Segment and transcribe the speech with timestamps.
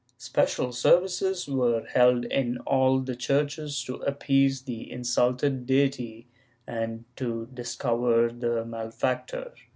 [0.17, 6.25] Special services were held in all the churches to appease the insulted deity
[6.65, 9.53] and to dis cover the malefactor.